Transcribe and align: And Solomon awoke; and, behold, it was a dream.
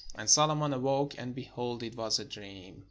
And 0.15 0.27
Solomon 0.27 0.73
awoke; 0.73 1.13
and, 1.19 1.35
behold, 1.35 1.83
it 1.83 1.95
was 1.95 2.17
a 2.17 2.25
dream. 2.25 2.79